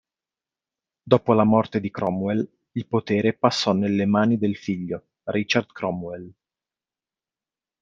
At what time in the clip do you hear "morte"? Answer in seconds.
1.43-1.79